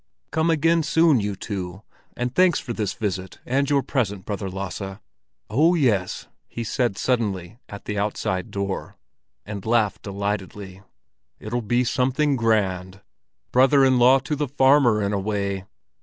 [0.31, 1.83] "Come again soon, you two,
[2.17, 4.97] and thanks for this visit and your present, Brother Lasse!
[5.47, 8.97] Oh, yes!" he said suddenly at the outside door,
[9.45, 10.81] and laughed delightedly;
[11.39, 15.65] "it'll be something grand—brother in law to the farmer in a way!